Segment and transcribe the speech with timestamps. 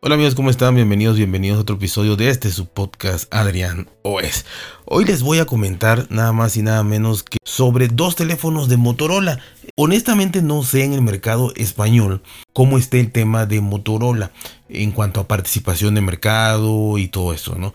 [0.00, 0.76] Hola amigos, ¿cómo están?
[0.76, 4.44] Bienvenidos, bienvenidos a otro episodio de este su podcast Adrián OS.
[4.84, 8.76] Hoy les voy a comentar nada más y nada menos que sobre dos teléfonos de
[8.76, 9.40] Motorola.
[9.74, 12.22] Honestamente no sé en el mercado español
[12.52, 14.30] cómo esté el tema de Motorola
[14.68, 17.74] en cuanto a participación de mercado y todo eso, ¿no?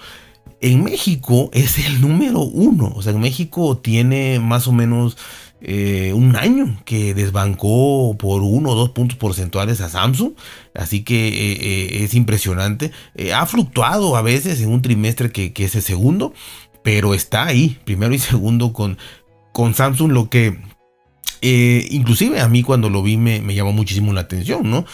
[0.61, 5.17] En México es el número uno, o sea, en México tiene más o menos
[5.65, 10.33] eh, un año que desbancó por uno o dos puntos porcentuales a Samsung.
[10.75, 12.91] Así que eh, eh, es impresionante.
[13.33, 16.33] ha fluctuado a veces en un trimestre que, es el segundo,
[16.83, 18.97] pero está ahí, primero y segundo con,
[19.53, 20.59] con Samsung, lo que
[21.41, 24.85] inclusive a mí cuando lo vi me, me llamó muchísimo la atención, ¿no?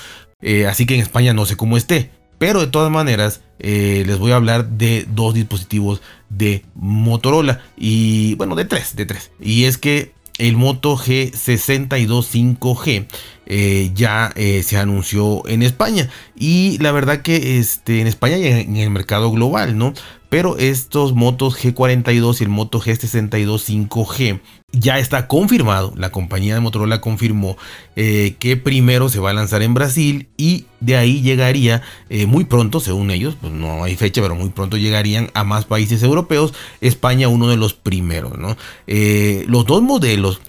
[0.68, 2.12] así que en España no sé cómo esté.
[2.38, 7.62] Pero de todas maneras, les voy a hablar de dos dispositivos de Motorola.
[7.76, 9.32] Y bueno, de tres, de tres.
[9.42, 13.06] Y es que el Moto G62 5G
[13.46, 18.48] eh, ya eh, se anunció en España y la verdad que este, en España y
[18.48, 19.94] en, el mercado global, ¿no?
[20.30, 24.40] Pero estos motos G42 y el Moto G62 5G
[24.72, 27.58] ya está confirmado, la compañía de Motorola confirmó
[27.96, 32.46] eh, que primero se va a lanzar en Brasil y de ahí llegaría eh, muy
[32.46, 36.54] pronto, según ellos, pues no hay fecha, pero muy pronto llegarían a más países europeos,
[36.82, 38.56] España uno de los primeros, ¿no?
[38.86, 40.40] Eh, los dos modelos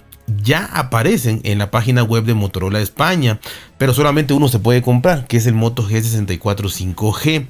[0.43, 3.41] ya aparecen en la página web de Motorola España,
[3.79, 7.47] pero solamente uno se puede comprar, que es el Moto G64 5G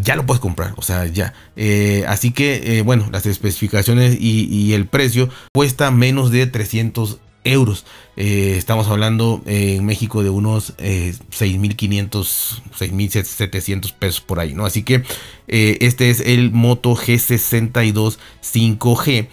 [0.00, 1.34] ya lo puedes comprar, o sea, ya.
[1.56, 7.84] Eh, así que, eh, bueno, las especificaciones y, el precio cuesta menos de 300 euros.
[8.16, 14.64] Eh, estamos hablando en México de unos 6.500, 6.700 pesos por ahí, ¿no?
[14.66, 15.04] Así que
[15.46, 19.28] este es el Moto G62 5G.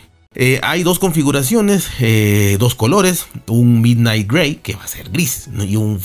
[0.61, 1.87] hay dos configuraciones,
[2.59, 5.99] dos colores, un Midnight Gray, que va a ser gris, y un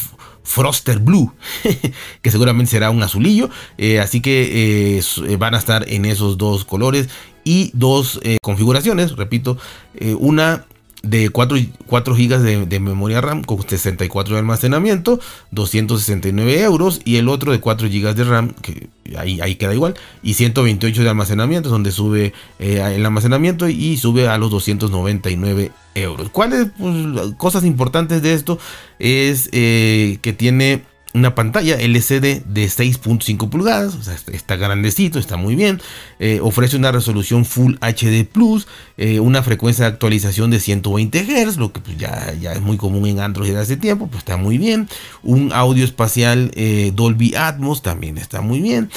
[0.46, 1.32] Froster Blue,
[2.22, 3.50] que seguramente será un azulillo.
[3.76, 7.08] Eh, así que eh, eh, van a estar en esos dos colores
[7.44, 9.56] y dos configuraciones, repito,
[10.18, 10.66] una
[11.06, 17.28] de 4, 4 GB de, memoria RAM con 64 de almacenamiento, 269 euros, y el
[17.28, 21.68] otro de 4 GB de RAM, que ahí, ahí queda igual, y 128 de almacenamiento,
[21.68, 26.28] donde sube eh, el almacenamiento y sube a los 299 euros.
[26.30, 28.58] ¿Cuáles pues, cosas importantes de esto?
[28.98, 30.82] Es eh, que tiene
[31.16, 33.96] una pantalla LCD de 6.5 pulgadas,
[34.30, 35.80] está grandecito, está muy bien.
[36.18, 38.68] Eh, ofrece una resolución Full HD Plus,
[38.98, 42.76] eh, una frecuencia de actualización de 120 Hz, lo que pues, ya, ya, es muy
[42.76, 44.90] común en Android hace tiempo, pues está muy bien.
[45.22, 48.90] Un audio espacial eh, Dolby Atmos también está muy bien.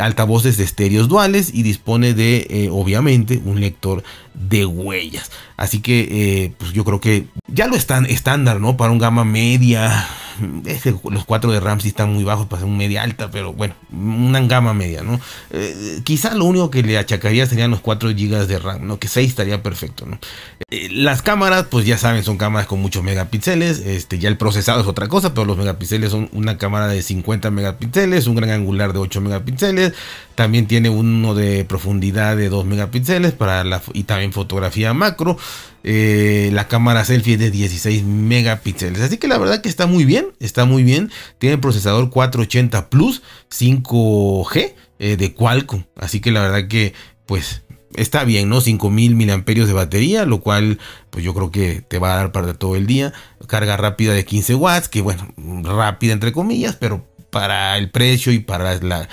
[0.00, 4.04] altavoces de estéreos duales y dispone de, obviamente, un lector
[4.34, 5.30] de huellas.
[5.56, 8.76] Así que, pues yo creo que ya lo están estándar, ¿no?
[8.76, 10.06] Para un gama media
[11.10, 13.74] los 4 de RAM sí están muy bajos para ser un media alta, pero bueno,
[13.92, 15.20] una gama media, ¿no?
[15.50, 18.98] Eh, quizá lo único que le achacaría serían los 4 GB de RAM, ¿no?
[18.98, 20.18] Que 6 estaría perfecto, ¿no?
[20.70, 24.80] Eh, las cámaras, pues ya saben, son cámaras con muchos megapíxeles, este, ya el procesado
[24.80, 28.92] es otra cosa, pero los megapíxeles son una cámara de 50 megapíxeles, un gran angular
[28.92, 29.92] de 8 megapíxeles,
[30.34, 33.62] también tiene uno de profundidad de 2 megapíxeles para
[33.92, 35.36] y también fotografía macro.
[35.84, 39.00] Eh, la cámara selfie es de 16 megapíxeles.
[39.00, 40.28] Así que la verdad que está muy bien.
[40.40, 41.10] Está muy bien.
[41.38, 45.84] Tiene procesador 480 Plus 5G eh, de Qualcomm.
[45.96, 46.94] Así que la verdad que
[47.26, 47.62] pues
[47.94, 48.60] está bien, ¿no?
[48.60, 50.78] 5000 miliamperios de batería, lo cual
[51.10, 53.12] pues yo creo que te va a dar para todo el día.
[53.46, 55.32] Carga rápida de 15 watts, que bueno,
[55.62, 59.08] rápida entre comillas, pero para el precio y para la,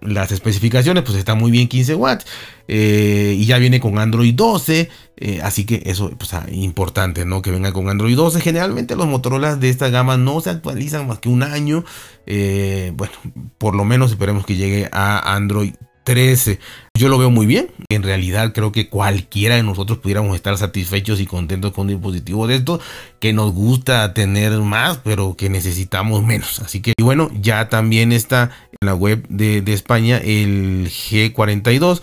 [0.00, 2.26] las especificaciones, pues está muy bien 15 watts.
[2.66, 4.90] Eh, y ya viene con Android 12.
[5.18, 7.42] Eh, así que eso es pues, ah, importante, ¿no?
[7.42, 8.40] Que venga con Android 12.
[8.40, 11.84] Generalmente los Motorola de esta gama no se actualizan más que un año.
[12.26, 13.14] Eh, bueno,
[13.56, 15.74] por lo menos esperemos que llegue a Android
[16.06, 16.60] 13.
[16.96, 17.68] Yo lo veo muy bien.
[17.88, 22.46] En realidad creo que cualquiera de nosotros pudiéramos estar satisfechos y contentos con un dispositivo
[22.46, 22.80] de esto
[23.18, 26.60] que nos gusta tener más, pero que necesitamos menos.
[26.60, 32.02] Así que, y bueno, ya también está en la web de, de España el G42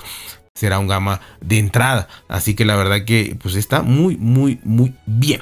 [0.56, 2.08] será un gama de entrada.
[2.28, 5.42] Así que la verdad que pues está muy, muy, muy bien.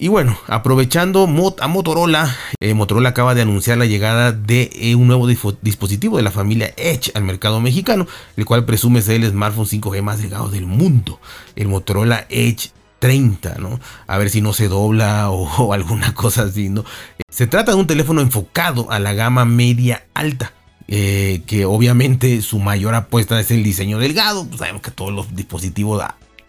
[0.00, 1.24] Y bueno, aprovechando
[1.60, 6.22] a Motorola, eh, Motorola acaba de anunciar la llegada de eh, un nuevo dispositivo de
[6.22, 8.06] la familia Edge al mercado mexicano,
[8.36, 11.18] el cual presume ser el smartphone 5G más delgado del mundo,
[11.56, 12.70] el Motorola Edge
[13.00, 13.80] 30, ¿no?
[14.06, 16.84] A ver si no se dobla o, alguna cosa así, ¿no?
[17.28, 20.52] Se trata de un teléfono enfocado a la gama media alta.
[20.90, 24.46] Eh, que obviamente su mayor apuesta es el diseño delgado.
[24.46, 26.02] Pues sabemos que todos los dispositivos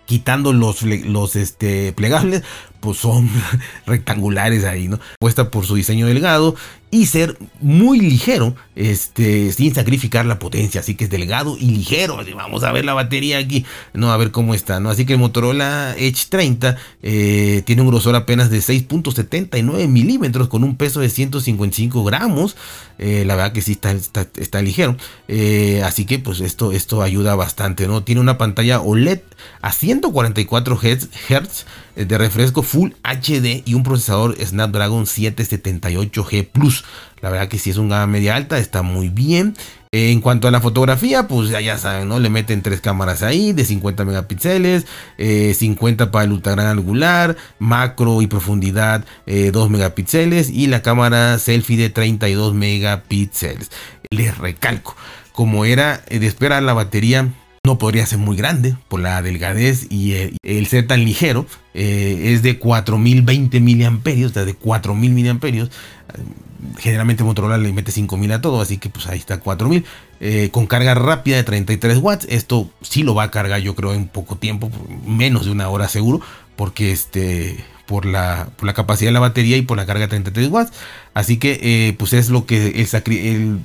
[0.05, 2.41] quitando los, los este, plegables,
[2.79, 3.29] pues son
[3.85, 4.99] rectangulares ahí, ¿no?
[5.19, 6.55] Puesta por su diseño delgado
[6.91, 12.17] y ser muy ligero, este, sin sacrificar la potencia, así que es delgado y ligero.
[12.35, 14.89] Vamos a ver la batería aquí, no a ver cómo está, ¿no?
[14.89, 20.63] Así que el Motorola Edge 30 eh, tiene un grosor apenas de 6.79 milímetros con
[20.63, 22.55] un peso de 155 gramos.
[22.97, 24.97] Eh, la verdad que sí está, está, ligero,
[25.29, 28.03] eh, así que pues esto, esto ayuda bastante, ¿no?
[28.03, 29.21] Tiene una pantalla OLED
[29.61, 31.65] a 144 Hz
[32.05, 36.85] de refresco Full HD y un procesador Snapdragon 778G Plus.
[37.21, 39.55] La verdad que si es un gama media alta, está muy bien.
[39.91, 42.19] En cuanto a la fotografía, pues ya, ya saben, ¿no?
[42.19, 44.85] Le meten tres cámaras ahí de 50 megapíxeles,
[45.17, 50.83] 50 eh, para el ultra gran angular, macro y profundidad 2 eh, megapíxeles y la
[50.83, 53.71] cámara selfie de 32 megapíxeles.
[54.11, 54.95] Les recalco,
[55.31, 57.29] como era de esperar la batería
[57.69, 61.45] no podría ser muy grande por la delgadez y el, ser tan ligero.
[61.75, 65.69] Eh, es de 4020 miliamperios, de 4000 miliamperios.
[66.79, 69.85] Generalmente Motorola le mete 5000 a todo, así que pues ahí está 4000.
[70.19, 72.25] Eh, con carga rápida de 33 watts.
[72.27, 74.71] Esto sí lo va a cargar yo creo en poco tiempo,
[75.05, 76.21] menos de una hora seguro,
[76.55, 80.09] porque este por la, por la capacidad de la batería y por la carga de
[80.09, 80.73] 33 watts.
[81.13, 82.87] Así que eh, pues es lo que,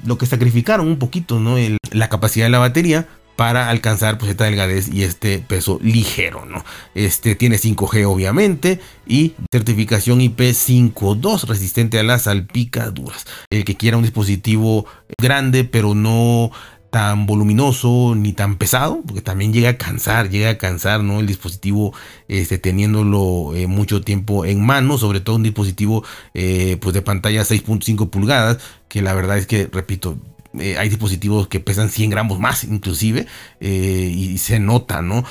[0.04, 1.56] lo que sacrificaron un poquito, ¿no?
[1.90, 6.64] la capacidad de la batería para alcanzar pues esta delgadez y este peso ligero, ¿no?
[6.94, 13.26] Este tiene 5G obviamente y certificación IP52 resistente a las salpicaduras.
[13.50, 14.86] El que quiera un dispositivo
[15.18, 16.50] grande pero no
[16.94, 21.18] tan voluminoso ni tan pesado, porque también llega a cansar, llega a cansar, ¿no?
[21.18, 21.92] El dispositivo
[22.28, 26.04] este, teniéndolo eh, mucho tiempo en mano, sobre todo un dispositivo
[26.34, 30.18] eh, pues de pantalla 6.5 pulgadas, que la verdad es que, repito,
[30.58, 33.26] eh, hay dispositivos que pesan 100 gramos más inclusive
[33.60, 35.24] eh, y se nota, ¿no?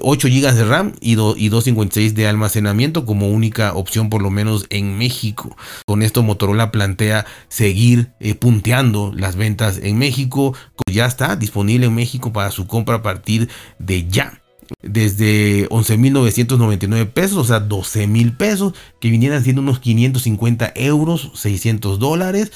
[0.00, 4.30] 8 eh, GB de RAM y, y 256 de almacenamiento como única opción por lo
[4.30, 5.56] menos en México.
[5.86, 10.54] Con esto Motorola plantea seguir punteando las ventas en México.
[10.90, 13.48] Ya está disponible en México para su compra a partir
[13.78, 14.40] de ya
[14.82, 22.52] desde 11.999 pesos, o sea, 12.000 pesos, que vinieran siendo unos 550 euros, 600 dólares.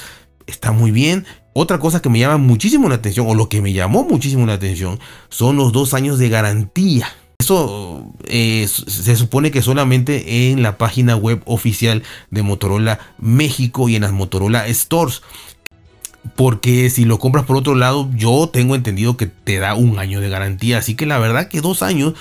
[0.47, 1.25] Está muy bien.
[1.57, 4.55] Otra cosa que me llama muchísimo la atención, o lo que me llamó muchísimo la
[4.55, 4.99] atención,
[5.29, 7.07] son los dos años de garantía.
[7.39, 13.95] Eso eh, se supone que solamente en la página web oficial de Motorola México y
[13.95, 15.23] en las Motorola Stores.
[16.35, 20.21] Porque si lo compras por otro lado, yo tengo entendido que te da un año
[20.21, 20.79] de garantía.
[20.79, 22.15] Así que la verdad que dos años,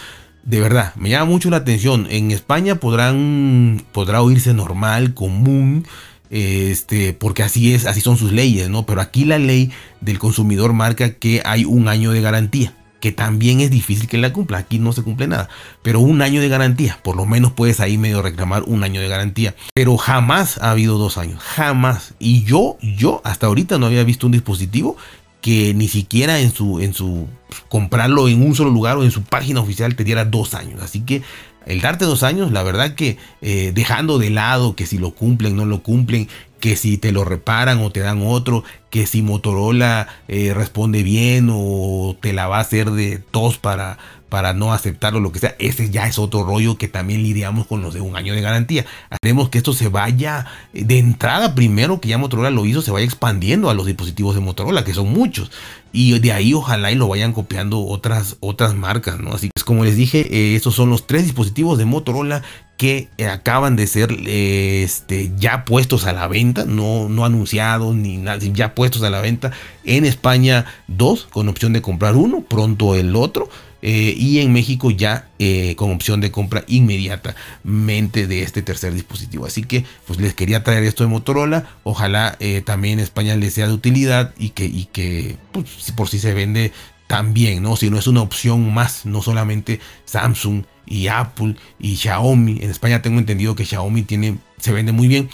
[0.43, 2.05] de verdad, me llama mucho la atención.
[2.11, 5.87] En España podrán, podrá oírse normal, común
[6.29, 8.85] este, porque así es, así son sus leyes, ¿no?
[8.85, 9.71] Pero aquí la ley
[10.01, 14.31] del consumidor marca que hay un año de garantía, que también es difícil que la
[14.33, 15.49] cumpla, aquí no se cumple nada,
[15.81, 19.09] pero un año de garantía, por lo menos puedes ahí medio reclamar un año de
[19.09, 24.03] garantía, pero jamás ha habido dos años, jamás, y yo, yo hasta ahorita no había
[24.03, 24.95] visto un dispositivo
[25.41, 27.27] que ni siquiera en su, en su,
[27.67, 31.01] comprarlo en un solo lugar o en su página oficial te diera dos años, así
[31.01, 31.21] que
[31.65, 35.55] el darte dos años, la verdad que eh, dejando de lado que si lo cumplen,
[35.55, 36.27] no lo cumplen,
[36.63, 41.49] que si te lo reparan o te dan otro, que si Motorola eh, responde bien
[41.51, 43.97] o te la va a hacer de tos para,
[44.29, 47.81] para no aceptarlo, lo que sea, ese ya es otro rollo que también lidiamos con
[47.81, 48.85] los de un año de garantía.
[49.09, 52.91] Haremos que esto se vaya eh, de entrada primero, que ya Motorola lo hizo, se
[52.91, 55.51] vaya expandiendo a los dispositivos de Motorola, que son muchos.
[55.91, 59.33] Y de ahí ojalá y lo vayan copiando otras, otras marcas, ¿no?
[59.33, 62.41] Así que como les dije, eh, estos son los tres dispositivos de Motorola
[62.77, 68.39] que acaban de ser este, ya puestos a la venta, no, no anunciados ni nada,
[68.39, 69.51] ya puestos a la venta.
[69.83, 73.49] En España dos, con opción de comprar uno, pronto el otro.
[73.85, 79.45] Eh, y en México ya eh, con opción de compra inmediatamente de este tercer dispositivo.
[79.45, 81.67] Así que pues les quería traer esto de Motorola.
[81.83, 86.19] Ojalá eh, también España les sea de utilidad y que, y que pues, por si
[86.19, 86.71] se vende
[87.07, 87.75] también, ¿no?
[87.75, 92.59] Si no es una opción más, no solamente Samsung y Apple y Xiaomi.
[92.61, 95.29] En España tengo entendido que Xiaomi tiene, se vende muy bien.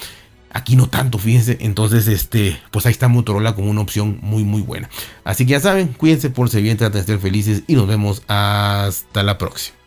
[0.52, 1.58] Aquí no tanto, fíjense.
[1.62, 4.90] Entonces, este, pues ahí está Motorola como una opción muy, muy buena.
[5.24, 8.24] Así que ya saben, cuídense, por si bien, traten de ser felices y nos vemos
[8.28, 9.79] hasta la próxima.